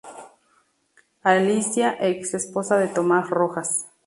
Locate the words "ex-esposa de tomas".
1.99-3.29